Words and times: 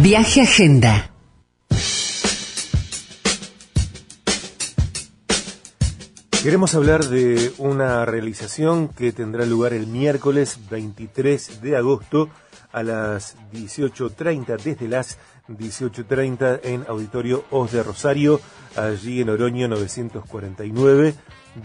Viaje 0.00 0.42
Agenda. 0.42 1.10
Queremos 6.40 6.76
hablar 6.76 7.04
de 7.06 7.52
una 7.58 8.04
realización 8.04 8.88
que 8.88 9.10
tendrá 9.10 9.44
lugar 9.44 9.72
el 9.72 9.88
miércoles 9.88 10.60
23 10.70 11.62
de 11.62 11.76
agosto 11.76 12.28
a 12.70 12.84
las 12.84 13.36
18.30, 13.52 14.62
desde 14.62 14.86
las 14.86 15.18
18.30 15.48 16.60
en 16.62 16.84
Auditorio 16.86 17.44
Os 17.50 17.72
de 17.72 17.82
Rosario, 17.82 18.40
allí 18.76 19.20
en 19.20 19.30
Oroño 19.30 19.66
949. 19.66 21.14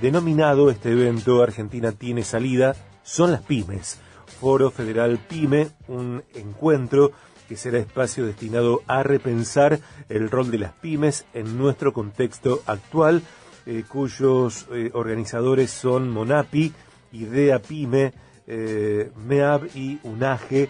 Denominado 0.01 0.71
este 0.71 0.91
evento 0.91 1.43
Argentina 1.43 1.91
tiene 1.91 2.23
salida, 2.23 2.75
son 3.03 3.31
las 3.31 3.41
pymes. 3.41 3.99
Foro 4.41 4.71
Federal 4.71 5.19
Pyme, 5.19 5.69
un 5.87 6.23
encuentro 6.33 7.11
que 7.53 7.57
será 7.57 7.77
espacio 7.77 8.25
destinado 8.25 8.81
a 8.87 9.03
repensar 9.03 9.79
el 10.09 10.31
rol 10.31 10.49
de 10.49 10.57
las 10.57 10.73
pymes 10.73 11.25
en 11.35 11.55
nuestro 11.55 11.93
contexto 11.93 12.63
actual, 12.65 13.21
eh, 13.67 13.83
cuyos 13.87 14.65
eh, 14.71 14.89
organizadores 14.91 15.69
son 15.69 16.09
Monapi, 16.09 16.73
Idea 17.11 17.59
Pyme, 17.59 18.11
eh, 18.47 19.11
MEAB 19.27 19.67
y 19.75 19.99
UNAGE. 20.01 20.67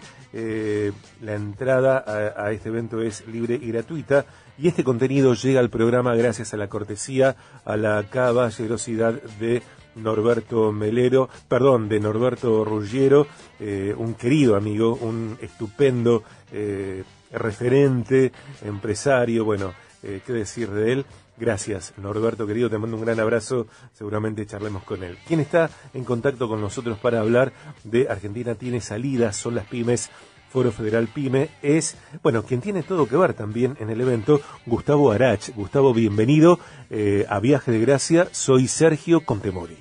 la 1.22 1.34
entrada 1.34 2.04
a, 2.06 2.44
a, 2.44 2.52
este 2.52 2.68
evento 2.68 3.00
es 3.00 3.26
libre 3.28 3.54
y 3.54 3.68
gratuita 3.68 4.26
y 4.58 4.68
este 4.68 4.84
contenido 4.84 5.32
llega 5.32 5.60
al 5.60 5.70
programa 5.70 6.14
gracias 6.16 6.52
a 6.52 6.58
la 6.58 6.68
cortesía, 6.68 7.34
a 7.64 7.78
la 7.78 8.04
caballerosidad 8.10 9.14
de 9.40 9.62
Norberto 9.96 10.72
Melero, 10.72 11.28
perdón, 11.48 11.88
de 11.88 12.00
Norberto 12.00 12.64
Ruggiero, 12.64 13.26
eh, 13.60 13.94
un 13.96 14.14
querido 14.14 14.56
amigo, 14.56 14.94
un 14.94 15.36
estupendo 15.40 16.22
eh, 16.52 17.04
referente, 17.32 18.32
empresario, 18.64 19.44
bueno, 19.44 19.74
eh, 20.02 20.20
qué 20.26 20.32
decir 20.32 20.70
de 20.70 20.92
él. 20.92 21.06
Gracias, 21.36 21.94
Norberto 21.96 22.46
querido, 22.46 22.70
te 22.70 22.78
mando 22.78 22.96
un 22.96 23.04
gran 23.04 23.18
abrazo, 23.18 23.66
seguramente 23.92 24.46
charlemos 24.46 24.84
con 24.84 25.02
él. 25.02 25.18
¿Quién 25.26 25.40
está 25.40 25.68
en 25.92 26.04
contacto 26.04 26.48
con 26.48 26.60
nosotros 26.60 26.96
para 26.98 27.18
hablar 27.18 27.52
de 27.82 28.08
Argentina 28.08 28.54
tiene 28.54 28.80
salidas, 28.80 29.34
son 29.34 29.56
las 29.56 29.66
pymes 29.66 30.10
Foro 30.54 30.70
Federal 30.70 31.08
Pyme, 31.08 31.48
es, 31.62 31.96
bueno, 32.22 32.44
quien 32.44 32.60
tiene 32.60 32.84
todo 32.84 33.08
que 33.08 33.16
ver 33.16 33.34
también 33.34 33.76
en 33.80 33.90
el 33.90 34.00
evento, 34.00 34.40
Gustavo 34.66 35.10
Arach. 35.10 35.50
Gustavo, 35.56 35.92
bienvenido 35.92 36.60
eh, 36.90 37.26
a 37.28 37.40
Viaje 37.40 37.72
de 37.72 37.80
Gracia. 37.80 38.28
Soy 38.30 38.68
Sergio 38.68 39.24
Contemori. 39.24 39.76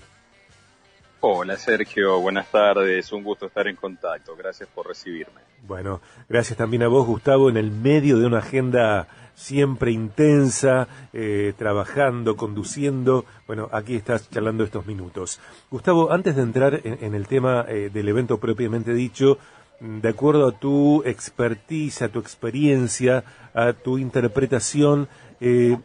Hola 1.20 1.58
Sergio, 1.58 2.20
buenas 2.20 2.50
tardes, 2.50 3.14
un 3.14 3.24
gusto 3.24 3.46
estar 3.46 3.68
en 3.68 3.76
contacto, 3.76 4.36
gracias 4.36 4.68
por 4.68 4.88
recibirme. 4.88 5.42
Bueno, 5.62 6.02
gracias 6.28 6.58
también 6.58 6.82
a 6.82 6.88
vos 6.88 7.06
Gustavo 7.06 7.52
en 7.52 7.58
el 7.58 7.70
medio 7.70 8.18
de 8.18 8.26
una 8.26 8.40
agenda 8.40 9.08
siempre 9.36 9.92
intensa, 9.92 10.88
eh, 11.14 11.54
trabajando, 11.56 12.36
conduciendo. 12.36 13.26
Bueno, 13.46 13.70
aquí 13.72 13.96
estás 13.96 14.28
charlando 14.30 14.64
estos 14.64 14.88
minutos. 14.88 15.40
Gustavo, 15.70 16.12
antes 16.12 16.36
de 16.36 16.42
entrar 16.42 16.82
en, 16.84 17.14
el 17.14 17.28
tema 17.28 17.64
eh, 17.68 17.92
del 17.94 18.10
evento 18.10 18.40
propiamente 18.40 18.94
dicho, 18.94 19.38
de 19.84 20.08
acuerdo 20.08 20.48
a 20.48 20.58
tu 20.58 21.04
expertise, 21.04 22.04
a 22.04 22.10
tu 22.10 22.20
experiencia, 22.20 23.26
a 23.54 23.74
tu 23.74 23.98
interpretación, 23.98 25.10
eh, 25.42 25.78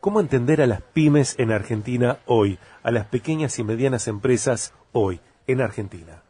¿cómo 0.00 0.18
entender 0.18 0.60
a 0.60 0.66
las 0.66 0.82
pymes 0.82 1.38
en 1.38 1.52
Argentina 1.52 2.18
hoy, 2.26 2.58
a 2.82 2.90
las 2.90 3.06
pequeñas 3.06 3.56
y 3.60 3.64
medianas 3.64 4.08
empresas 4.08 4.74
hoy 4.90 5.20
en 5.46 5.60
Argentina? 5.60 6.22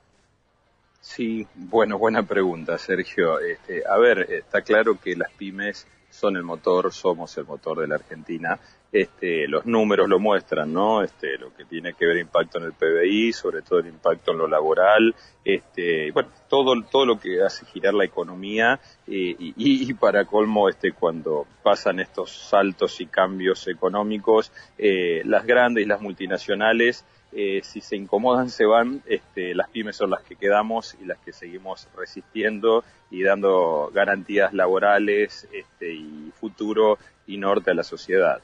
Sí, 1.01 1.47
bueno, 1.55 1.97
buena 1.97 2.23
pregunta, 2.23 2.77
Sergio. 2.77 3.39
Este, 3.39 3.83
a 3.89 3.97
ver, 3.97 4.31
está 4.31 4.61
claro 4.61 5.01
que 5.01 5.17
las 5.17 5.31
pymes 5.33 5.87
son 6.11 6.37
el 6.37 6.43
motor, 6.43 6.93
somos 6.93 7.37
el 7.39 7.47
motor 7.47 7.81
de 7.81 7.89
la 7.89 7.95
Argentina. 7.95 8.61
Este, 8.95 9.49
los 9.49 9.67
números 9.67 10.09
lo 10.09 10.21
muestran, 10.21 10.73
¿no? 10.73 11.03
Este, 11.03 11.37
lo 11.37 11.53
que 11.53 11.65
tiene 11.65 11.95
que 11.95 12.07
ver 12.07 12.17
impacto 12.17 12.59
en 12.59 12.67
el 12.67 12.75
PBI, 12.75 13.33
sobre 13.33 13.63
todo 13.63 13.81
el 13.81 13.89
impacto 13.89 14.31
en 14.31 14.39
lo 14.39 14.47
laboral, 14.47 15.13
este, 15.45 16.13
bueno, 16.13 16.29
todo, 16.49 16.81
todo 16.89 17.05
lo 17.05 17.19
que 17.19 17.43
hace 17.43 17.67
girar 17.67 17.93
la 17.93 18.05
economía 18.05 18.79
eh, 19.09 19.35
y, 19.37 19.55
y, 19.57 19.93
para 19.95 20.25
colmo, 20.27 20.69
este, 20.69 20.93
cuando 20.93 21.45
pasan 21.65 21.99
estos 21.99 22.31
saltos 22.31 23.01
y 23.01 23.07
cambios 23.07 23.67
económicos, 23.67 24.53
eh, 24.79 25.23
las 25.25 25.45
grandes 25.45 25.83
y 25.85 25.89
las 25.89 26.01
multinacionales 26.01 27.05
eh, 27.37 27.63
si 27.65 27.81
se 27.81 27.97
incomodan 27.97 28.49
se 28.49 28.65
van, 28.65 29.03
este, 29.07 29.57
las 29.57 29.69
pymes 29.71 29.97
son 29.97 30.11
las 30.11 30.23
que 30.23 30.37
quedamos 30.37 30.97
y 31.03 31.05
las 31.05 31.19
que 31.19 31.33
seguimos 31.33 31.89
resistiendo 31.97 32.85
y 33.11 33.25
dando 33.25 33.91
garantías 33.93 34.55
laborales 34.55 35.49
este, 35.53 35.95
y 35.95 36.31
futuro 36.39 36.97
y 37.27 37.39
norte 37.39 37.73
a 37.73 37.75
la 37.75 37.83
sociedad. 37.83 38.41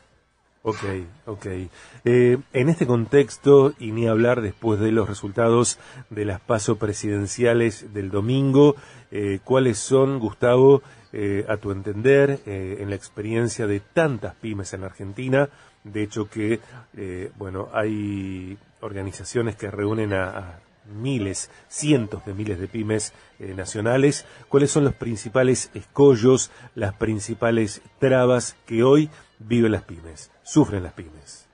Ok, 0.62 0.84
ok. 1.26 1.47
Eh, 2.04 2.38
en 2.53 2.69
este 2.69 2.87
contexto, 2.87 3.72
y 3.78 3.93
ni 3.93 4.06
hablar 4.06 4.43
después 4.43 4.78
de 4.78 4.93
los 4.93 5.09
resultados 5.09 5.78
de 6.10 6.26
las 6.26 6.41
pasos 6.41 6.76
presidenciales 6.76 7.94
del 7.94 8.10
domingo, 8.10 8.76
eh, 9.10 9.41
¿cuáles 9.43 9.78
son, 9.78 10.19
Gustavo, 10.19 10.82
a 11.48 11.56
tu 11.56 11.72
entender, 11.72 12.38
en 12.47 12.88
la 12.88 12.94
experiencia 12.94 13.66
de 13.66 13.81
tantas 13.81 14.37
pymes 14.37 14.75
en 14.75 14.84
Argentina, 14.84 15.48
de 15.84 16.03
hecho 16.03 16.28
que, 16.28 16.60
eh, 16.97 17.31
bueno, 17.37 17.69
hay 17.72 18.59
organizaciones 18.81 19.56
que 19.56 19.71
reúnen 19.71 20.12
a, 20.12 20.60
miles, 21.00 21.50
cientos 21.69 22.25
de 22.25 22.34
miles 22.34 22.59
de 22.59 22.66
pymes 22.66 23.12
eh, 23.38 23.54
nacionales. 23.54 24.27
¿Cuáles 24.48 24.72
son 24.72 24.82
los 24.82 24.94
principales 24.94 25.71
escollos, 25.72 26.50
las 26.75 26.94
principales 26.94 27.81
trabas 28.00 28.56
que 28.66 28.82
hoy 28.82 29.09
viven 29.40 29.72
las 29.72 29.82
pymes, 29.82 30.30
sufren 30.42 30.82
las 30.82 30.92
pymes? 30.92 31.46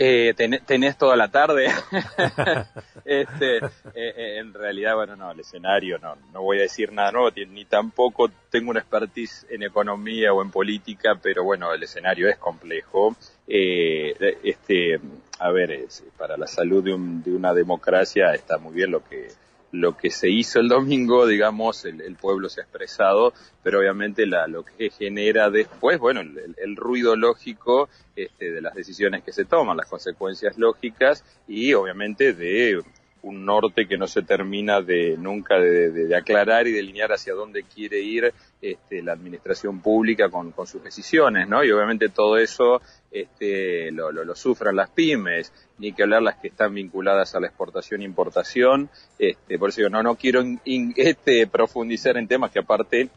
Eh, 0.00 0.32
tenés 0.64 0.96
toda 0.96 1.16
la 1.16 1.28
tarde. 1.28 1.66
este, 3.04 3.56
eh, 3.56 3.62
eh, 3.94 4.38
en 4.38 4.54
realidad, 4.54 4.94
bueno, 4.94 5.16
no, 5.16 5.32
el 5.32 5.40
escenario, 5.40 5.98
no, 5.98 6.14
no 6.32 6.42
voy 6.42 6.58
a 6.58 6.62
decir 6.62 6.92
nada 6.92 7.10
nuevo, 7.10 7.30
ni 7.48 7.64
tampoco 7.64 8.30
tengo 8.48 8.70
una 8.70 8.78
expertise 8.78 9.44
en 9.50 9.64
economía 9.64 10.32
o 10.32 10.40
en 10.40 10.52
política, 10.52 11.18
pero 11.20 11.42
bueno, 11.42 11.74
el 11.74 11.82
escenario 11.82 12.28
es 12.28 12.38
complejo. 12.38 13.16
Eh, 13.48 14.14
este, 14.44 15.00
a 15.40 15.50
ver, 15.50 15.86
para 16.16 16.36
la 16.36 16.46
salud 16.46 16.84
de, 16.84 16.92
de 17.28 17.36
una 17.36 17.52
democracia 17.52 18.32
está 18.34 18.56
muy 18.58 18.74
bien 18.74 18.92
lo 18.92 19.02
que 19.02 19.32
lo 19.72 19.96
que 19.96 20.10
se 20.10 20.30
hizo 20.30 20.60
el 20.60 20.68
domingo, 20.68 21.26
digamos, 21.26 21.84
el, 21.84 22.16
pueblo 22.16 22.48
se 22.48 22.60
ha 22.60 22.64
expresado, 22.64 23.34
pero 23.62 23.80
obviamente 23.80 24.26
la, 24.26 24.46
lo 24.46 24.64
que 24.64 24.90
genera 24.90 25.50
después, 25.50 25.98
bueno, 25.98 26.20
el, 26.20 26.76
ruido 26.76 27.16
lógico 27.16 27.88
este, 28.16 28.50
de 28.50 28.60
las 28.62 28.74
decisiones 28.74 29.22
que 29.22 29.32
se 29.32 29.44
toman, 29.44 29.76
las 29.76 29.88
consecuencias 29.88 30.56
lógicas 30.56 31.24
y 31.46 31.74
obviamente 31.74 32.32
de 32.32 32.82
un 33.22 33.44
norte 33.44 33.86
que 33.86 33.98
no 33.98 34.06
se 34.06 34.22
termina 34.22 34.80
de 34.80 35.16
nunca 35.18 35.58
de, 35.58 36.14
aclarar 36.16 36.66
y 36.66 36.72
delinear 36.72 37.12
hacia 37.12 37.34
dónde 37.34 37.64
quiere 37.64 38.00
ir 38.00 38.32
este, 38.60 39.02
la 39.02 39.12
administración 39.12 39.80
pública 39.80 40.28
con, 40.30 40.52
sus 40.66 40.82
decisiones, 40.82 41.48
¿no? 41.48 41.62
Y 41.62 41.70
obviamente 41.70 42.08
todo 42.08 42.38
eso 42.38 42.82
este, 43.10 43.92
lo, 43.92 44.10
lo, 44.10 44.34
sufran 44.34 44.74
las 44.74 44.90
pymes, 44.90 45.52
ni 45.78 45.92
que 45.92 46.02
hablar 46.02 46.22
las 46.22 46.36
que 46.36 46.48
están 46.48 46.74
vinculadas 46.74 47.34
a 47.34 47.40
la 47.40 47.46
exportación 47.46 48.00
e 48.00 48.04
importación. 48.04 48.90
Este, 49.18 49.58
por 49.58 49.70
eso 49.70 49.82
yo 49.82 49.90
no, 49.90 50.02
no 50.02 50.16
quiero 50.16 50.42
este, 50.64 51.46
profundizar 51.46 52.16
en 52.16 52.26
temas 52.26 52.50
que 52.50 52.58
aparte 52.58 53.10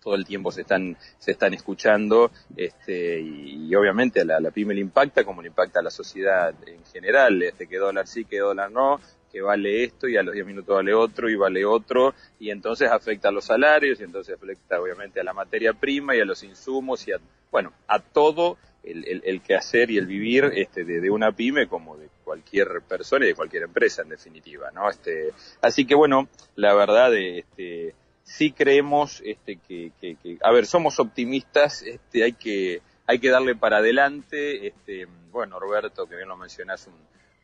todo 0.00 0.14
el 0.14 0.24
tiempo 0.24 0.52
se 0.52 0.60
están 0.60 0.96
se 1.18 1.32
están 1.32 1.54
escuchando 1.54 2.30
este 2.56 3.20
y, 3.20 3.74
obviamente 3.74 4.20
a 4.20 4.24
la, 4.24 4.38
la, 4.38 4.52
pyme 4.52 4.72
le 4.72 4.80
impacta 4.80 5.24
como 5.24 5.42
le 5.42 5.48
impacta 5.48 5.80
a 5.80 5.82
la 5.82 5.90
sociedad 5.90 6.54
en 6.66 6.84
general 6.86 7.42
este 7.42 7.66
que 7.66 7.78
dólar 7.78 8.06
sí 8.06 8.24
que 8.24 8.38
dólar 8.38 8.70
no 8.70 9.00
que 9.30 9.40
vale 9.40 9.84
esto 9.84 10.08
y 10.08 10.16
a 10.16 10.22
los 10.22 10.34
10 10.34 10.46
minutos 10.46 10.74
vale 10.74 10.94
otro 10.94 11.28
y 11.28 11.36
vale 11.36 11.64
otro 11.64 12.14
y 12.38 12.50
entonces 12.50 12.90
afecta 12.90 13.28
a 13.28 13.32
los 13.32 13.44
salarios 13.44 14.00
y 14.00 14.04
entonces 14.04 14.36
afecta 14.36 14.80
obviamente 14.80 15.20
a 15.20 15.24
la 15.24 15.32
materia 15.32 15.72
prima 15.72 16.16
y 16.16 16.20
a 16.20 16.24
los 16.24 16.42
insumos 16.42 17.06
y 17.08 17.12
a, 17.12 17.18
bueno, 17.50 17.72
a 17.86 18.00
todo 18.00 18.58
el, 18.82 19.04
el, 19.06 19.22
el 19.24 19.42
quehacer 19.42 19.90
y 19.90 19.98
el 19.98 20.06
vivir 20.06 20.50
este, 20.54 20.84
de, 20.84 21.10
una 21.10 21.32
pyme 21.32 21.68
como 21.68 21.96
de 21.96 22.08
cualquier 22.24 22.82
persona 22.88 23.24
y 23.24 23.28
de 23.28 23.34
cualquier 23.34 23.64
empresa 23.64 24.02
en 24.02 24.10
definitiva, 24.10 24.70
¿no? 24.72 24.88
Este, 24.88 25.32
así 25.60 25.84
que 25.84 25.94
bueno, 25.94 26.28
la 26.56 26.74
verdad, 26.74 27.14
este, 27.14 27.94
sí 28.22 28.52
creemos 28.52 29.22
este, 29.24 29.56
que, 29.56 29.92
que, 30.00 30.16
que, 30.16 30.38
a 30.42 30.52
ver, 30.52 30.66
somos 30.66 31.00
optimistas, 31.00 31.82
este, 31.82 32.24
hay 32.24 32.32
que, 32.32 32.82
hay 33.06 33.18
que 33.18 33.30
darle 33.30 33.54
para 33.56 33.78
adelante, 33.78 34.68
este, 34.68 35.06
bueno, 35.30 35.58
Roberto, 35.58 36.06
que 36.06 36.16
bien 36.16 36.28
lo 36.28 36.36
mencionas, 36.36 36.86
un, 36.86 36.94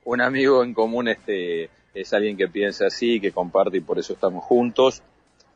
un 0.04 0.20
amigo 0.20 0.62
en 0.62 0.74
común 0.74 1.08
este, 1.08 1.70
es 1.94 2.12
alguien 2.12 2.36
que 2.36 2.48
piensa 2.48 2.86
así, 2.86 3.20
que 3.20 3.32
comparte 3.32 3.78
y 3.78 3.80
por 3.80 3.98
eso 3.98 4.12
estamos 4.12 4.44
juntos. 4.44 5.02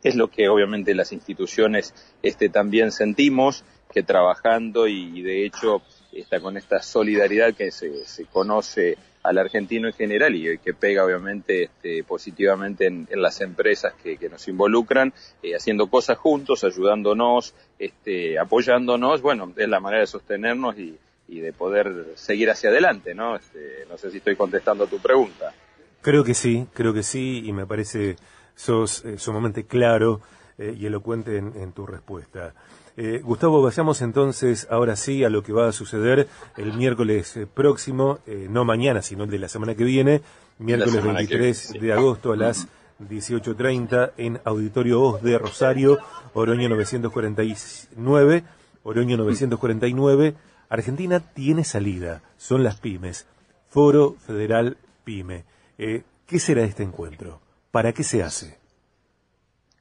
Es 0.02 0.14
lo 0.14 0.28
que 0.28 0.48
obviamente 0.48 0.94
las 0.94 1.12
instituciones 1.12 1.94
este, 2.22 2.48
también 2.48 2.92
sentimos, 2.92 3.64
que 3.92 4.02
trabajando 4.02 4.86
y, 4.86 5.22
de 5.22 5.46
hecho 5.46 5.82
está 6.12 6.40
con 6.40 6.56
esta 6.56 6.82
solidaridad 6.82 7.54
que 7.54 7.70
se, 7.70 8.04
se 8.04 8.26
conoce 8.26 8.98
al 9.22 9.38
argentino 9.38 9.88
en 9.88 9.94
general 9.94 10.34
y 10.34 10.58
que 10.58 10.74
pega 10.74 11.04
obviamente 11.04 11.64
este, 11.64 12.02
positivamente 12.04 12.86
en, 12.86 13.06
las 13.10 13.40
empresas 13.40 13.94
que, 13.94 14.16
nos 14.28 14.46
involucran, 14.48 15.12
eh, 15.42 15.54
haciendo 15.54 15.88
cosas 15.88 16.18
juntos, 16.18 16.64
ayudándonos, 16.64 17.54
este, 17.78 18.38
apoyándonos, 18.38 19.22
bueno, 19.22 19.52
es 19.56 19.68
la 19.68 19.80
manera 19.80 20.00
de 20.00 20.06
sostenernos 20.06 20.78
y, 20.78 20.98
de 21.28 21.52
poder 21.52 22.06
seguir 22.14 22.50
hacia 22.50 22.70
adelante, 22.70 23.14
¿no? 23.14 23.36
Este, 23.36 23.86
no 23.88 23.98
sé 23.98 24.10
si 24.10 24.18
estoy 24.18 24.36
contestando 24.36 24.86
tu 24.86 24.98
pregunta. 24.98 25.52
Creo 26.00 26.24
que 26.24 26.34
sí, 26.34 26.66
creo 26.72 26.94
que 26.94 27.02
sí, 27.02 27.42
y 27.44 27.52
me 27.52 27.66
parece 27.66 28.16
sos 28.54 29.04
eh, 29.04 29.18
sumamente 29.18 29.64
claro 29.64 30.20
eh, 30.56 30.74
y 30.78 30.86
elocuente 30.86 31.36
en 31.36 31.72
tu 31.72 31.86
respuesta. 31.86 32.54
Eh, 33.00 33.20
Gustavo, 33.22 33.62
vayamos 33.62 34.02
entonces 34.02 34.66
ahora 34.70 34.96
sí 34.96 35.22
a 35.22 35.30
lo 35.30 35.44
que 35.44 35.52
va 35.52 35.68
a 35.68 35.72
suceder 35.72 36.26
el 36.56 36.72
miércoles 36.72 37.38
próximo, 37.54 38.18
eh, 38.26 38.48
no 38.50 38.64
mañana, 38.64 39.02
sino 39.02 39.22
el 39.22 39.30
de 39.30 39.38
la 39.38 39.48
semana 39.48 39.76
que 39.76 39.84
viene, 39.84 40.20
miércoles 40.58 41.04
23 41.04 41.74
de 41.80 41.92
agosto 41.92 42.32
a 42.32 42.36
las 42.36 42.66
18.30 42.98 44.14
en 44.16 44.40
Auditorio 44.44 45.00
Oz 45.00 45.22
de 45.22 45.38
Rosario, 45.38 46.00
Oroño 46.34 46.68
949, 46.68 48.42
Oroño 48.82 49.16
949. 49.16 50.34
Argentina 50.68 51.20
tiene 51.20 51.64
salida, 51.64 52.22
son 52.36 52.62
las 52.62 52.78
pymes, 52.80 53.26
Foro 53.68 54.16
Federal 54.26 54.76
Pyme. 55.04 55.44
¿Qué 55.76 56.38
será 56.38 56.62
este 56.62 56.82
encuentro? 56.82 57.40
¿Para 57.70 57.92
qué 57.92 58.04
se 58.04 58.22
hace? 58.22 58.58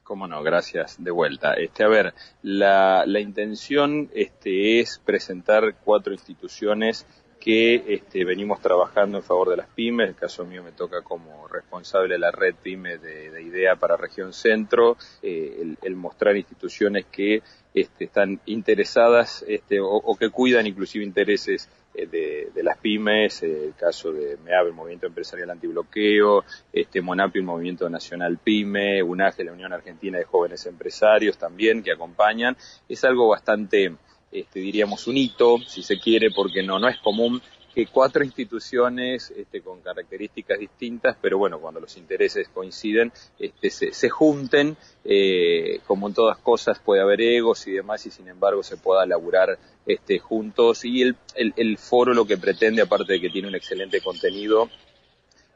Cómo 0.02 0.26
no, 0.26 0.42
gracias 0.42 0.96
de 0.98 1.10
vuelta. 1.10 1.52
Este, 1.54 1.84
a 1.84 1.88
ver, 1.88 2.14
la, 2.42 3.04
la 3.06 3.20
intención 3.20 4.08
este, 4.14 4.80
es 4.80 4.98
presentar 5.04 5.76
cuatro 5.84 6.14
instituciones 6.14 7.06
que 7.40 7.94
este, 7.94 8.24
venimos 8.24 8.60
trabajando 8.60 9.18
en 9.18 9.24
favor 9.24 9.50
de 9.50 9.56
las 9.56 9.68
pymes. 9.68 10.04
En 10.04 10.10
el 10.10 10.16
caso 10.16 10.44
mío 10.44 10.62
me 10.62 10.72
toca 10.72 11.02
como 11.02 11.46
responsable 11.48 12.14
de 12.14 12.18
la 12.18 12.30
red 12.30 12.54
pyme 12.62 12.98
de, 12.98 13.42
IDEA 13.42 13.76
para 13.76 13.96
Región 13.96 14.32
Centro, 14.32 14.96
eh, 15.22 15.74
el, 15.82 15.96
mostrar 15.96 16.36
instituciones 16.36 17.06
que 17.06 17.42
este, 17.74 18.04
están 18.04 18.40
interesadas 18.46 19.44
este, 19.46 19.78
o, 19.80 20.16
que 20.18 20.30
cuidan 20.30 20.66
inclusive 20.66 21.04
intereses 21.04 21.68
eh, 21.94 22.06
de, 22.54 22.62
las 22.62 22.78
pymes, 22.78 23.42
eh, 23.42 23.66
el 23.66 23.74
caso 23.74 24.12
de 24.12 24.36
MEAB, 24.36 24.68
el 24.68 24.72
Movimiento 24.72 25.06
Empresarial 25.06 25.50
Antibloqueo, 25.50 26.44
este, 26.72 27.00
MONAPI, 27.00 27.38
el 27.38 27.44
Movimiento 27.44 27.88
Nacional 27.88 28.38
PYME, 28.38 29.02
UNAGE, 29.02 29.44
la 29.44 29.52
Unión 29.52 29.72
Argentina 29.72 30.18
de 30.18 30.24
Jóvenes 30.24 30.66
Empresarios 30.66 31.38
también, 31.38 31.82
que 31.82 31.92
acompañan. 31.92 32.56
Es 32.88 33.04
algo 33.04 33.28
bastante, 33.28 33.94
este, 34.30 34.60
diríamos, 34.60 35.06
un 35.06 35.16
hito, 35.16 35.58
si 35.66 35.82
se 35.82 35.98
quiere, 35.98 36.30
porque 36.30 36.62
no, 36.62 36.78
no 36.78 36.88
es 36.88 36.98
común 36.98 37.40
que 37.74 37.86
cuatro 37.86 38.24
instituciones 38.24 39.32
este, 39.36 39.60
con 39.60 39.80
características 39.80 40.58
distintas, 40.58 41.16
pero 41.20 41.38
bueno, 41.38 41.60
cuando 41.60 41.80
los 41.80 41.96
intereses 41.96 42.48
coinciden, 42.48 43.12
este, 43.38 43.70
se, 43.70 44.08
junten, 44.08 44.76
eh, 45.04 45.80
como 45.86 46.08
en 46.08 46.14
todas 46.14 46.38
cosas 46.38 46.80
puede 46.80 47.02
haber 47.02 47.20
egos 47.20 47.66
y 47.68 47.72
demás, 47.72 48.04
y 48.06 48.10
sin 48.10 48.28
embargo 48.28 48.62
se 48.62 48.78
pueda 48.78 49.06
laburar 49.06 49.58
este, 49.86 50.18
juntos. 50.18 50.84
Y 50.84 51.02
el, 51.02 51.16
el, 51.36 51.78
foro 51.78 52.14
lo 52.14 52.24
que 52.24 52.36
pretende, 52.36 52.82
aparte 52.82 53.12
de 53.12 53.20
que 53.20 53.30
tiene 53.30 53.48
un 53.48 53.54
excelente 53.54 54.00
contenido, 54.00 54.68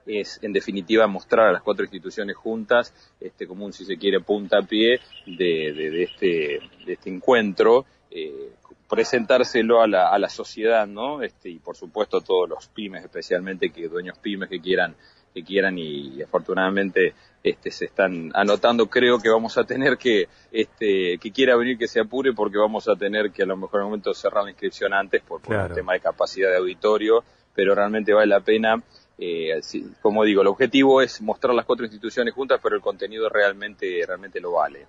es 0.06 0.38
en 0.42 0.52
definitiva 0.52 1.06
mostrar 1.06 1.48
a 1.48 1.52
las 1.52 1.62
cuatro 1.62 1.84
instituciones 1.84 2.34
juntas 2.34 2.92
este 3.20 3.46
como 3.46 3.64
un 3.64 3.72
si 3.72 3.84
se 3.84 3.96
quiere 3.96 4.18
puntapié 4.18 4.98
de, 5.26 5.72
de, 5.72 5.90
de 5.90 6.02
este 6.02 6.60
de 6.84 6.92
este 6.94 7.08
encuentro 7.08 7.86
eh, 8.14 8.52
presentárselo 8.88 9.80
a 9.80 9.86
la, 9.86 10.10
a 10.10 10.18
la 10.18 10.28
sociedad, 10.28 10.86
¿no? 10.86 11.22
Este, 11.22 11.48
y 11.48 11.58
por 11.58 11.76
supuesto 11.76 12.20
todos 12.20 12.48
los 12.48 12.68
pymes, 12.68 13.02
especialmente 13.02 13.70
que 13.70 13.88
dueños 13.88 14.18
pymes 14.18 14.50
que 14.50 14.60
quieran 14.60 14.94
que 15.32 15.42
quieran 15.42 15.78
y, 15.78 16.20
afortunadamente 16.22 17.14
este 17.42 17.70
se 17.70 17.86
están 17.86 18.30
anotando. 18.34 18.86
Creo 18.88 19.18
que 19.18 19.28
vamos 19.28 19.58
a 19.58 19.64
tener 19.64 19.96
que 19.96 20.28
este 20.52 21.18
que 21.18 21.32
quiera 21.32 21.56
venir 21.56 21.78
que 21.78 21.88
se 21.88 22.00
apure 22.00 22.32
porque 22.34 22.58
vamos 22.58 22.88
a 22.88 22.94
tener 22.94 23.32
que 23.32 23.42
a 23.42 23.46
lo 23.46 23.56
mejor 23.56 23.80
en 23.80 23.84
un 23.84 23.90
momento 23.90 24.14
cerrar 24.14 24.44
la 24.44 24.50
inscripción 24.50 24.92
antes 24.92 25.22
por, 25.22 25.40
por 25.40 25.56
el 25.56 25.72
tema 25.72 25.94
de 25.94 26.00
capacidad 26.00 26.50
de 26.50 26.58
auditorio 26.58 27.24
pero 27.54 27.74
realmente 27.74 28.12
vale 28.12 28.28
la 28.28 28.40
pena 28.40 28.80
eh, 29.18 29.60
como 30.00 30.22
digo 30.24 30.42
el 30.42 30.48
objetivo 30.48 31.02
es 31.02 31.20
mostrar 31.20 31.52
las 31.54 31.64
cuatro 31.64 31.84
instituciones 31.84 32.32
juntas 32.32 32.60
pero 32.62 32.76
el 32.76 32.82
contenido 32.82 33.28
realmente 33.28 34.04
realmente 34.06 34.40
lo 34.40 34.52
vale 34.52 34.86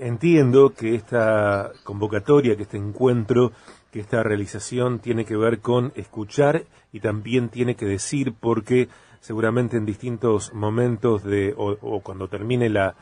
entiendo 0.00 0.74
que 0.74 0.94
esta 0.94 1.72
convocatoria, 1.84 2.56
que 2.56 2.62
este 2.62 2.76
encuentro, 2.76 3.52
que 3.90 4.00
esta 4.00 4.22
realización 4.22 4.98
tiene 4.98 5.24
que 5.24 5.36
ver 5.36 5.60
con 5.60 5.92
escuchar 5.96 6.64
y 6.92 7.00
también 7.00 7.48
tiene 7.48 7.74
que 7.74 7.86
decir 7.86 8.34
porque 8.38 8.88
seguramente 9.20 9.76
en 9.76 9.86
distintos 9.86 10.52
momentos 10.54 11.24
de 11.24 11.54
o, 11.56 12.00
cuando 12.00 12.28
termine 12.28 12.68
la 12.68 12.94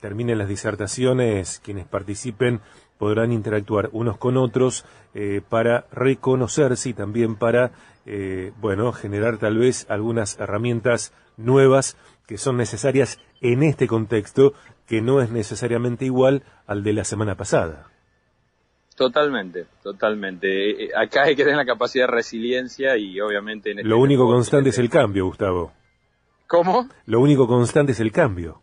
terminen 0.00 0.38
las 0.38 0.48
disertaciones 0.48 1.60
quienes 1.64 1.86
participen 1.86 2.60
podrán 2.98 3.32
interactuar 3.32 3.88
unos 3.92 4.18
con 4.18 4.36
otros 4.36 4.84
eh, 5.14 5.40
para 5.48 5.86
reconocerse 5.92 6.90
y 6.90 6.94
también 6.94 7.36
para 7.36 7.72
eh, 8.06 8.52
bueno 8.60 8.92
generar 8.92 9.38
tal 9.38 9.58
vez 9.58 9.86
algunas 9.88 10.38
herramientas 10.38 11.12
nuevas 11.36 11.96
que 12.28 12.36
son 12.36 12.58
necesarias 12.58 13.18
en 13.40 13.62
este 13.62 13.88
contexto 13.88 14.52
que 14.86 15.00
no 15.00 15.22
es 15.22 15.30
necesariamente 15.30 16.04
igual 16.04 16.42
al 16.66 16.84
de 16.84 16.92
la 16.92 17.04
semana 17.04 17.36
pasada. 17.36 17.86
Totalmente, 18.94 19.66
totalmente. 19.82 20.46
Eh, 20.48 20.84
eh, 20.84 20.90
acá 20.94 21.22
hay 21.22 21.34
que 21.34 21.42
tener 21.42 21.56
la 21.56 21.64
capacidad 21.64 22.06
de 22.06 22.12
resiliencia 22.12 22.98
y 22.98 23.18
obviamente... 23.20 23.70
En 23.70 23.78
este 23.78 23.88
Lo 23.88 23.98
único 23.98 24.26
constante 24.26 24.68
es 24.68 24.78
el 24.78 24.90
cambio, 24.90 25.24
Gustavo. 25.24 25.72
¿Cómo? 26.46 26.88
Lo 27.06 27.20
único 27.20 27.46
constante 27.46 27.92
es 27.92 28.00
el 28.00 28.12
cambio. 28.12 28.60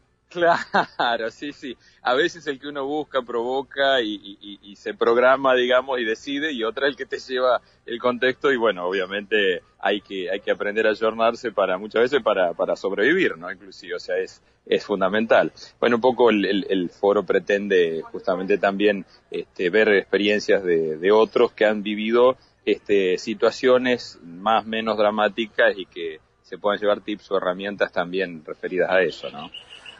Claro, 0.97 1.31
sí, 1.31 1.51
sí. 1.53 1.77
A 2.01 2.13
veces 2.13 2.45
el 2.47 2.59
que 2.59 2.67
uno 2.67 2.85
busca 2.85 3.21
provoca 3.21 4.01
y, 4.01 4.75
se 4.75 4.93
programa, 4.93 5.55
digamos, 5.55 5.99
y 5.99 6.05
decide, 6.05 6.51
y 6.51 6.63
otra 6.63 6.87
el 6.87 6.95
que 6.95 7.05
te 7.05 7.19
lleva 7.19 7.61
el 7.85 7.99
contexto 7.99 8.51
y 8.51 8.57
bueno, 8.57 8.85
obviamente 8.85 9.61
hay 9.79 10.01
que 10.01 10.29
hay 10.29 10.39
que 10.39 10.51
aprender 10.51 10.87
a 10.87 10.91
ayornarse 10.91 11.51
para 11.51 11.77
muchas 11.77 12.03
veces 12.03 12.21
para, 12.21 12.53
para 12.53 12.75
sobrevivir, 12.75 13.37
¿no? 13.37 13.51
Inclusive, 13.51 13.95
o 13.95 13.99
sea, 13.99 14.17
es 14.17 14.41
es 14.65 14.83
fundamental. 14.83 15.51
Bueno, 15.79 15.97
un 15.97 16.01
poco 16.01 16.29
el, 16.29 16.89
foro 16.89 17.23
pretende 17.23 18.01
justamente 18.11 18.57
también 18.57 19.05
este, 19.29 19.69
ver 19.69 19.89
experiencias 19.89 20.63
de, 20.63 20.97
de 20.97 21.11
otros 21.11 21.51
que 21.51 21.65
han 21.65 21.83
vivido 21.83 22.37
este, 22.65 23.17
situaciones 23.19 24.19
más 24.23 24.65
menos 24.65 24.97
dramáticas 24.97 25.77
y 25.77 25.85
que 25.85 26.19
se 26.41 26.57
puedan 26.57 26.79
llevar 26.79 27.01
tips 27.01 27.31
o 27.31 27.37
herramientas 27.37 27.91
también 27.91 28.43
referidas 28.45 28.89
a 28.91 29.01
eso, 29.01 29.29
¿no? 29.29 29.49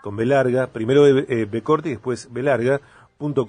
con 0.02 0.16
B 0.16 0.24
larga, 0.24 0.68
primero 0.68 1.04
eh, 1.08 1.48
B, 1.50 1.62
corte 1.62 1.88
y 1.88 1.92
después 1.92 2.32
B 2.32 2.44
larga, 2.44 2.80
punto 3.18 3.44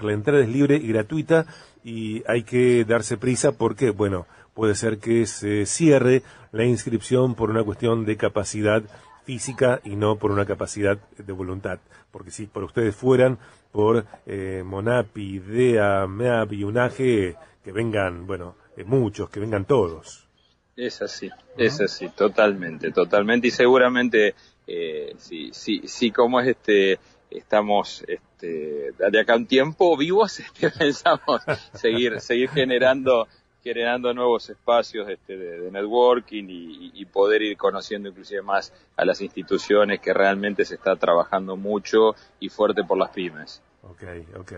La 0.00 0.12
entrada 0.14 0.42
es 0.42 0.48
libre 0.48 0.76
y 0.76 0.88
gratuita 0.88 1.44
y 1.84 2.22
hay 2.26 2.44
que 2.44 2.86
darse 2.86 3.18
prisa 3.18 3.52
porque, 3.52 3.90
bueno, 3.90 4.26
puede 4.54 4.74
ser 4.74 4.96
que 4.96 5.26
se 5.26 5.66
cierre 5.66 6.22
la 6.50 6.64
inscripción 6.64 7.34
por 7.34 7.50
una 7.50 7.62
cuestión 7.62 8.06
de 8.06 8.16
capacidad 8.16 8.82
física 9.24 9.80
y 9.84 9.96
no 9.96 10.16
por 10.16 10.30
una 10.30 10.46
capacidad 10.46 10.98
de 11.16 11.32
voluntad. 11.32 11.78
Porque 12.10 12.30
si 12.30 12.46
por 12.46 12.64
ustedes 12.64 12.94
fueran 12.94 13.38
por 13.70 14.04
eh, 14.26 14.62
Monapi, 14.64 15.38
DEA, 15.38 16.06
MEAP 16.06 16.52
y 16.52 16.64
UNAGE, 16.64 17.36
que 17.64 17.72
vengan, 17.72 18.26
bueno, 18.26 18.56
eh, 18.76 18.84
muchos, 18.84 19.30
que 19.30 19.40
vengan 19.40 19.64
todos. 19.64 20.28
Es 20.76 21.02
así, 21.02 21.30
es 21.56 21.80
así, 21.80 22.08
totalmente, 22.08 22.90
totalmente. 22.92 23.48
Y 23.48 23.50
seguramente, 23.50 24.34
eh, 24.66 25.14
sí, 25.18 25.50
sí, 25.52 25.82
sí, 25.84 26.10
como 26.10 26.40
es 26.40 26.48
este, 26.48 26.98
estamos 27.30 28.04
este, 28.08 28.92
de 28.92 29.20
acá 29.20 29.36
un 29.36 29.46
tiempo 29.46 29.96
vivos, 29.96 30.40
este, 30.40 30.70
pensamos 30.70 31.42
seguir, 31.74 32.20
seguir 32.20 32.50
generando 32.50 33.28
generando 33.62 34.12
nuevos 34.12 34.50
espacios 34.50 35.08
este, 35.08 35.36
de, 35.36 35.70
networking 35.70 36.44
y, 36.48 37.04
poder 37.12 37.42
ir 37.42 37.56
conociendo 37.58 38.08
inclusive 38.08 38.40
más 38.40 38.72
a 38.96 39.04
las 39.04 39.20
instituciones 39.20 40.00
que 40.00 40.14
realmente 40.14 40.64
se 40.64 40.76
está 40.76 40.96
trabajando 40.96 41.56
mucho 41.56 42.14
y 42.40 42.48
fuerte 42.48 42.84
por 42.84 42.96
las 42.96 43.10
pymes. 43.10 43.60
Ok, 43.82 44.02
ok. 44.38 44.52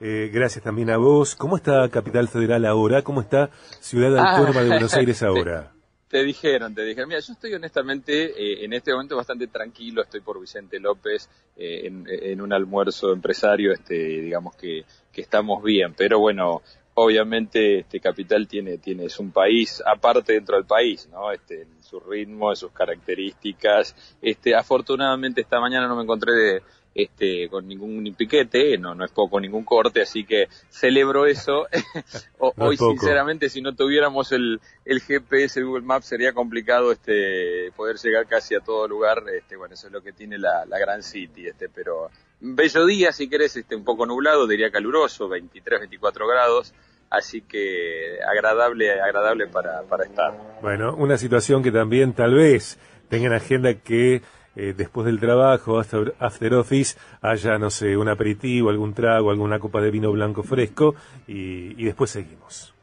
Eh, 0.00 0.30
gracias 0.32 0.62
también 0.62 0.90
a 0.90 0.96
vos. 0.96 1.34
¿Cómo 1.34 1.56
está 1.56 1.88
Capital 1.88 2.28
Federal 2.28 2.64
ahora? 2.66 3.02
¿Cómo 3.02 3.20
está 3.20 3.50
Ciudad 3.80 4.16
ah, 4.16 4.36
Autónoma 4.36 4.62
de 4.62 4.68
Buenos 4.68 4.94
Aires 4.94 5.22
ahora? 5.24 5.72
Te, 6.08 6.22
dijeron, 6.22 6.72
te 6.72 6.84
dijeron. 6.84 7.08
Mira, 7.08 7.20
yo 7.20 7.32
estoy 7.32 7.52
honestamente 7.54 8.26
eh, 8.26 8.64
en 8.64 8.72
este 8.72 8.92
momento 8.92 9.16
bastante 9.16 9.48
tranquilo. 9.48 10.02
Estoy 10.02 10.20
por 10.20 10.40
Vicente 10.40 10.78
López 10.78 11.28
eh, 11.56 11.86
en, 11.86 12.06
en, 12.08 12.40
un 12.40 12.52
almuerzo 12.52 13.12
empresario, 13.12 13.72
este, 13.72 13.94
digamos 13.94 14.54
que, 14.54 14.84
que 15.12 15.20
estamos 15.20 15.64
bien. 15.64 15.94
Pero 15.94 16.20
bueno, 16.20 16.62
obviamente 16.98 17.80
este 17.80 18.00
Capital 18.00 18.48
tiene, 18.48 18.78
tiene, 18.78 19.04
es 19.04 19.18
un 19.18 19.30
país 19.30 19.82
aparte 19.86 20.32
dentro 20.32 20.56
del 20.56 20.64
país, 20.64 21.08
¿no? 21.12 21.30
Este, 21.30 21.62
en 21.62 21.82
su 21.82 22.00
ritmo, 22.00 22.50
en 22.50 22.56
sus 22.56 22.72
características. 22.72 23.94
Este, 24.20 24.54
afortunadamente 24.54 25.40
esta 25.40 25.60
mañana 25.60 25.86
no 25.86 25.96
me 25.96 26.02
encontré 26.02 26.32
de, 26.32 26.62
este, 26.94 27.48
con 27.48 27.68
ningún 27.68 28.12
piquete, 28.16 28.76
no, 28.78 28.94
no 28.94 29.04
es 29.04 29.12
poco 29.12 29.38
ningún 29.38 29.64
corte, 29.64 30.02
así 30.02 30.24
que 30.24 30.48
celebro 30.68 31.26
eso. 31.26 31.68
Hoy, 32.38 32.76
sinceramente, 32.76 33.48
si 33.48 33.62
no 33.62 33.76
tuviéramos 33.76 34.32
el, 34.32 34.60
el 34.84 35.00
GPS, 35.00 35.62
Google 35.62 35.84
Maps, 35.84 36.06
sería 36.06 36.32
complicado 36.32 36.90
este, 36.90 37.70
poder 37.76 37.96
llegar 37.98 38.26
casi 38.26 38.56
a 38.56 38.60
todo 38.60 38.88
lugar. 38.88 39.22
Este, 39.32 39.56
bueno, 39.56 39.74
eso 39.74 39.86
es 39.86 39.92
lo 39.92 40.02
que 40.02 40.12
tiene 40.12 40.38
la, 40.38 40.66
la 40.66 40.78
Gran 40.78 41.04
City, 41.04 41.46
este, 41.46 41.68
pero 41.68 42.10
bello 42.40 42.86
día, 42.86 43.12
si 43.12 43.28
querés, 43.28 43.56
este, 43.56 43.76
un 43.76 43.84
poco 43.84 44.04
nublado, 44.04 44.48
diría 44.48 44.72
caluroso, 44.72 45.28
23, 45.28 45.80
24 45.80 46.26
grados 46.26 46.74
así 47.10 47.42
que 47.42 48.18
agradable, 48.28 49.00
agradable 49.00 49.46
para, 49.48 49.82
para 49.82 50.04
estar. 50.04 50.34
Bueno, 50.62 50.94
una 50.94 51.16
situación 51.18 51.62
que 51.62 51.72
también 51.72 52.12
tal 52.12 52.34
vez 52.34 52.78
tenga 53.08 53.26
en 53.26 53.32
agenda 53.32 53.74
que 53.74 54.22
eh, 54.56 54.74
después 54.76 55.06
del 55.06 55.20
trabajo, 55.20 55.78
after, 55.78 56.14
after, 56.18 56.54
office, 56.54 56.98
haya, 57.20 57.58
no 57.58 57.70
sé, 57.70 57.96
un 57.96 58.08
aperitivo, 58.08 58.70
algún 58.70 58.92
trago, 58.92 59.30
alguna 59.30 59.60
copa 59.60 59.80
de 59.80 59.92
vino 59.92 60.10
blanco 60.10 60.42
fresco 60.42 60.96
y, 61.28 61.84
después 61.84 62.10
seguimos. 62.10 62.74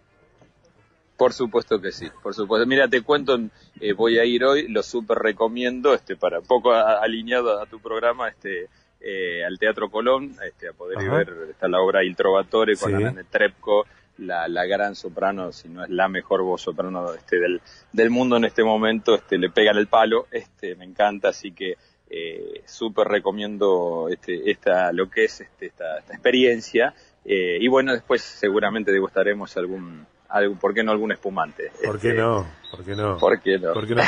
Por 1.17 1.33
supuesto 1.33 1.81
que 1.81 1.91
sí, 1.91 2.07
por 2.23 2.33
supuesto. 2.33 2.65
Mira, 2.65 2.87
te 2.87 3.01
cuento, 3.01 3.37
eh, 3.81 3.91
voy 3.91 4.19
a 4.19 4.23
ir 4.23 4.45
hoy, 4.45 4.69
lo 4.69 4.83
súper 4.83 5.17
recomiendo, 5.17 5.93
este, 5.93 6.15
para 6.15 6.39
poco 6.39 6.73
alineado 6.73 7.61
a 7.61 7.65
tu 7.65 7.81
programa, 7.81 8.29
este, 8.29 8.69
eh, 9.01 9.43
al 9.43 9.59
Teatro 9.59 9.89
Colón, 9.89 10.33
este, 10.47 10.69
a 10.69 10.73
poder 10.73 11.01
ir 11.01 11.11
ver, 11.11 11.47
está 11.51 11.67
la 11.67 11.81
obra 11.81 12.05
Il 12.05 12.15
Trovatore 12.15 12.77
con 12.77 12.97
sí. 12.97 13.19
Trepco, 13.29 13.85
la, 14.17 14.47
la, 14.47 14.65
gran 14.65 14.95
soprano, 14.95 15.51
si 15.51 15.69
no 15.69 15.83
es 15.83 15.89
la 15.89 16.07
mejor 16.07 16.41
voz 16.43 16.61
soprano 16.61 17.13
este, 17.13 17.39
del, 17.39 17.61
del 17.91 18.09
mundo 18.09 18.37
en 18.37 18.45
este 18.45 18.63
momento, 18.63 19.15
este, 19.15 19.37
le 19.37 19.49
pegan 19.49 19.77
el 19.77 19.87
palo, 19.87 20.27
este, 20.31 20.75
me 20.75 20.85
encanta, 20.85 21.29
así 21.29 21.51
que 21.51 21.75
eh, 22.09 22.61
súper 22.65 23.07
recomiendo 23.07 24.07
este, 24.09 24.49
esta, 24.49 24.91
lo 24.91 25.09
que 25.09 25.25
es 25.25 25.41
este, 25.41 25.67
esta, 25.67 25.99
esta 25.99 26.13
experiencia. 26.13 26.93
Eh, 27.23 27.57
y 27.59 27.67
bueno, 27.67 27.93
después 27.93 28.21
seguramente 28.21 28.91
degustaremos 28.91 29.57
algún, 29.57 30.05
algún, 30.29 30.57
¿por 30.57 30.73
qué 30.73 30.83
no 30.83 30.91
algún 30.91 31.11
espumante? 31.11 31.71
¿Por 31.83 31.99
qué 31.99 32.09
este, 32.09 32.21
no? 32.21 32.45
¿Por 32.71 32.85
qué 32.85 32.95
no? 32.95 33.17
¿Por 33.17 33.39
qué 33.39 33.59
no? 33.59 33.73
¿Por 33.73 33.87
qué 33.87 33.95
no? 33.95 34.03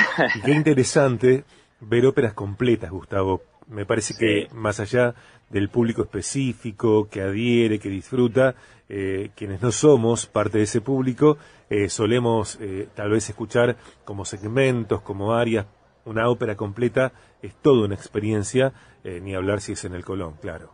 Qué 0.45 0.51
interesante 0.51 1.43
ver 1.79 2.05
óperas 2.05 2.33
completas, 2.33 2.91
Gustavo. 2.91 3.41
Me 3.67 3.85
parece 3.85 4.13
sí. 4.13 4.19
que 4.19 4.47
más 4.53 4.79
allá 4.79 5.13
del 5.49 5.69
público 5.69 6.01
específico 6.01 7.09
que 7.09 7.21
adhiere, 7.21 7.79
que 7.79 7.89
disfruta, 7.89 8.55
eh, 8.89 9.31
quienes 9.35 9.61
no 9.61 9.71
somos 9.71 10.25
parte 10.25 10.59
de 10.59 10.65
ese 10.65 10.81
público, 10.81 11.37
eh, 11.69 11.89
solemos 11.89 12.57
eh, 12.61 12.87
tal 12.95 13.11
vez 13.11 13.29
escuchar 13.29 13.75
como 14.05 14.25
segmentos, 14.25 15.01
como 15.01 15.33
áreas, 15.33 15.65
una 16.05 16.29
ópera 16.29 16.55
completa 16.55 17.11
es 17.41 17.53
toda 17.55 17.85
una 17.85 17.95
experiencia, 17.95 18.71
ni 19.03 19.35
hablar 19.35 19.61
si 19.61 19.73
es 19.73 19.85
en 19.85 19.93
el 19.93 20.03
Colón, 20.03 20.35
claro. 20.41 20.73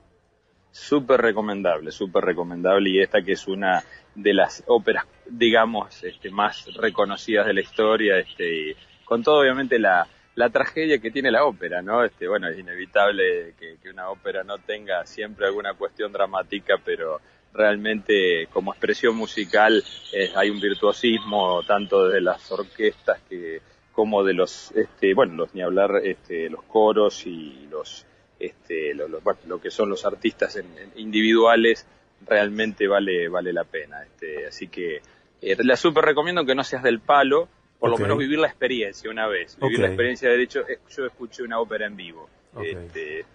Súper 0.71 1.21
recomendable, 1.21 1.91
súper 1.91 2.23
recomendable 2.23 2.89
y 2.89 3.00
esta 3.00 3.21
que 3.21 3.33
es 3.33 3.47
una 3.47 3.83
de 4.15 4.33
las 4.33 4.63
óperas, 4.67 5.05
digamos, 5.27 6.03
este, 6.03 6.31
más 6.31 6.65
reconocidas 6.75 7.45
de 7.45 7.53
la 7.53 7.62
historia, 7.62 8.17
este, 8.17 8.75
con 9.05 9.21
todo 9.21 9.41
obviamente 9.41 9.77
la, 9.77 10.07
la 10.35 10.49
tragedia 10.49 10.99
que 10.99 11.11
tiene 11.11 11.31
la 11.31 11.45
ópera, 11.45 11.81
¿no? 11.81 12.03
Este, 12.03 12.27
bueno, 12.27 12.47
es 12.47 12.57
inevitable 12.57 13.53
que, 13.59 13.77
una 13.89 14.09
ópera 14.09 14.43
no 14.43 14.57
tenga 14.57 15.05
siempre 15.05 15.45
alguna 15.45 15.75
cuestión 15.75 16.11
dramática, 16.11 16.75
pero 16.83 17.21
realmente 17.53 18.47
como 18.51 18.71
expresión 18.71 19.15
musical 19.15 19.83
eh, 20.11 20.31
hay 20.35 20.49
un 20.49 20.59
virtuosismo 20.59 21.61
tanto 21.63 22.07
de 22.07 22.19
las 22.21 22.51
orquestas 22.51 23.19
que 23.29 23.61
como 23.91 24.23
de 24.23 24.33
los 24.33 24.71
este 24.71 25.13
bueno 25.13 25.35
los 25.35 25.53
ni 25.53 25.61
hablar 25.61 26.01
este 26.03 26.49
los 26.49 26.63
coros 26.63 27.27
y 27.27 27.67
los 27.69 28.07
este 28.39 28.95
lo, 28.95 29.07
lo, 29.07 29.21
lo 29.45 29.61
que 29.61 29.69
son 29.69 29.87
los 29.91 30.03
artistas 30.03 30.55
en 30.55 30.65
individuales 30.95 31.85
realmente 32.25 32.87
vale 32.87 33.29
vale 33.29 33.53
la 33.53 33.65
pena 33.65 34.01
este 34.01 34.47
así 34.47 34.67
que 34.67 35.03
eh, 35.39 35.55
la 35.59 35.75
super 35.75 36.03
recomiendo 36.03 36.47
que 36.47 36.55
no 36.55 36.63
seas 36.63 36.81
del 36.81 37.01
palo 37.01 37.49
por 37.83 37.91
okay. 37.91 38.01
lo 38.01 38.07
menos 38.07 38.17
vivir 38.17 38.39
la 38.39 38.47
experiencia 38.47 39.11
una 39.11 39.27
vez 39.27 39.57
vivir 39.57 39.75
okay. 39.75 39.81
la 39.81 39.87
experiencia 39.87 40.29
de 40.29 40.41
hecho 40.41 40.61
eh, 40.61 40.79
yo 40.89 41.05
escuché 41.05 41.43
una 41.43 41.59
ópera 41.59 41.85
en 41.85 41.97
vivo 41.97 42.29
okay. 42.53 42.71
este 42.71 43.25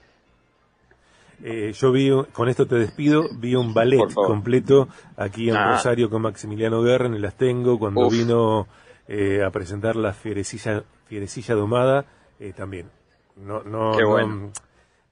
eh, 1.45 1.73
yo 1.73 1.93
vi, 1.93 2.11
con 2.33 2.49
esto 2.49 2.67
te 2.67 2.77
despido, 2.77 3.29
vi 3.33 3.55
un 3.55 3.73
ballet 3.73 4.13
completo 4.13 4.89
aquí 5.17 5.51
en 5.51 5.57
ah. 5.57 5.73
Rosario 5.73 6.11
con 6.11 6.23
Maximiliano 6.23 6.83
Guerra 6.83 7.07
en 7.07 7.15
el 7.15 7.25
Astengo, 7.25 7.79
cuando 7.79 8.09
Uf. 8.09 8.13
vino 8.13 8.67
eh, 9.07 9.45
a 9.45 9.51
presentar 9.51 9.95
la 9.95 10.13
Fierecilla, 10.13 10.83
Fierecilla 11.07 11.55
Domada, 11.55 12.07
eh, 12.41 12.53
también. 12.57 12.91
No, 13.37 13.63
no, 13.63 13.93
bueno. 13.93 14.27
no, 14.27 14.53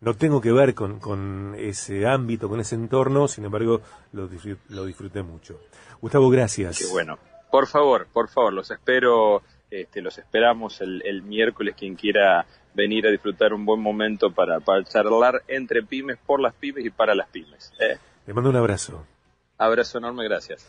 no, 0.00 0.14
tengo 0.14 0.40
que 0.40 0.50
ver 0.50 0.74
con, 0.74 0.98
con, 0.98 1.54
ese 1.56 2.08
ámbito, 2.08 2.48
con 2.48 2.58
ese 2.58 2.74
entorno, 2.74 3.28
sin 3.28 3.44
embargo, 3.44 3.82
lo, 4.12 4.26
disfruté, 4.26 4.60
lo 4.70 4.84
disfruté 4.84 5.22
mucho. 5.22 5.60
Gustavo, 6.00 6.28
gracias. 6.28 6.80
Qué 6.80 6.86
bueno. 6.86 7.18
Por 7.50 7.66
favor, 7.66 8.06
por 8.12 8.28
favor, 8.28 8.52
los 8.52 8.70
espero, 8.70 9.42
este, 9.70 10.00
los 10.02 10.18
esperamos 10.18 10.80
el, 10.80 11.02
el 11.04 11.22
miércoles, 11.22 11.74
quien 11.78 11.94
quiera 11.94 12.46
venir 12.74 13.06
a 13.06 13.10
disfrutar 13.10 13.52
un 13.54 13.64
buen 13.64 13.80
momento 13.80 14.30
para, 14.30 14.60
para 14.60 14.84
charlar 14.84 15.42
entre 15.48 15.82
pymes, 15.82 16.18
por 16.24 16.40
las 16.40 16.54
pymes 16.54 16.84
y 16.84 16.90
para 16.90 17.14
las 17.14 17.28
pymes. 17.28 17.72
¿eh? 17.80 17.98
Le 18.26 18.34
mando 18.34 18.50
un 18.50 18.56
abrazo. 18.56 19.04
Abrazo 19.58 19.98
enorme, 19.98 20.24
gracias. 20.24 20.68